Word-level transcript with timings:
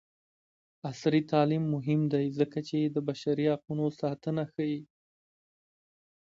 عصري 0.89 1.21
تعلیم 1.31 1.63
مهم 1.75 2.01
دی 2.13 2.25
ځکه 2.39 2.59
چې 2.67 2.77
د 2.85 2.97
بشري 3.07 3.45
حقونو 3.53 3.85
ساتنه 4.01 4.43
ښيي. 4.53 4.79